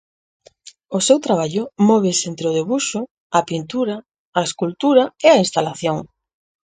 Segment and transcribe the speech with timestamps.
[0.97, 2.99] O seu traballo móvese entre o debuxo,
[3.39, 3.95] a pintura,
[4.39, 5.97] a escultura e a instalación.